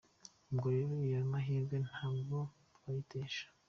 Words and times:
Ubwo 0.51 0.65
rero 0.75 0.93
ayo 1.03 1.19
mahirwe 1.31 1.75
ntabwo 1.89 2.37
twayitesha!”. 2.75 3.45